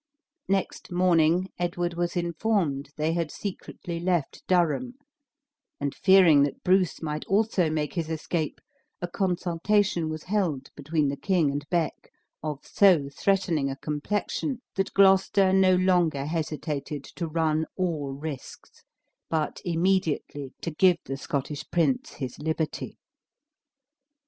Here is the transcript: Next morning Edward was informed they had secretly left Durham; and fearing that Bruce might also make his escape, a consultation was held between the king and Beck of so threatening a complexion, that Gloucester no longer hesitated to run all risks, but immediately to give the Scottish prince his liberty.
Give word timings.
Next 0.47 0.91
morning 0.91 1.49
Edward 1.59 1.93
was 1.93 2.15
informed 2.15 2.89
they 2.97 3.13
had 3.13 3.29
secretly 3.29 3.99
left 3.99 4.41
Durham; 4.47 4.95
and 5.79 5.93
fearing 5.93 6.41
that 6.41 6.63
Bruce 6.63 7.03
might 7.03 7.23
also 7.25 7.69
make 7.69 7.93
his 7.93 8.09
escape, 8.09 8.59
a 8.99 9.07
consultation 9.07 10.09
was 10.09 10.23
held 10.23 10.69
between 10.75 11.09
the 11.09 11.15
king 11.17 11.51
and 11.51 11.63
Beck 11.69 12.11
of 12.41 12.65
so 12.65 13.09
threatening 13.15 13.69
a 13.69 13.75
complexion, 13.75 14.63
that 14.75 14.91
Gloucester 14.95 15.53
no 15.53 15.75
longer 15.75 16.25
hesitated 16.25 17.03
to 17.03 17.27
run 17.27 17.67
all 17.75 18.11
risks, 18.13 18.83
but 19.29 19.61
immediately 19.63 20.51
to 20.63 20.71
give 20.71 20.97
the 21.05 21.15
Scottish 21.15 21.63
prince 21.69 22.13
his 22.13 22.39
liberty. 22.39 22.97